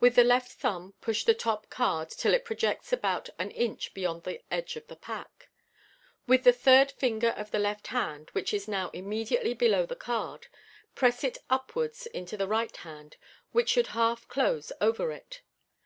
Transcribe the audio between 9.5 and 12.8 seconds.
below the card, press it up wards into the right